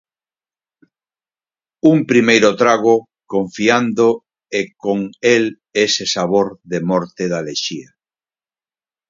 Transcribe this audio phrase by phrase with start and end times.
[1.91, 2.93] Un primeiro trago
[3.33, 4.07] confiando
[4.59, 4.99] e con
[5.33, 5.43] el
[5.85, 7.89] ese sabor de morte da lexía.